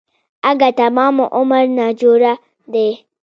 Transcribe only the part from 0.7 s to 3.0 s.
تمام عمر ناجوړه دی.